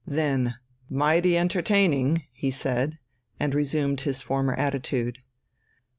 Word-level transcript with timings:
Then, 0.07 0.55
"Mighty 0.89 1.37
entertaining!" 1.37 2.23
he 2.31 2.49
said, 2.49 2.97
and 3.39 3.53
resumed 3.53 4.01
his 4.01 4.23
former 4.23 4.55
attitude. 4.55 5.19